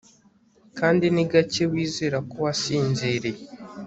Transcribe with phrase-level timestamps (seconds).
[0.77, 3.41] Kandi ni gake wizera ko wasinziriye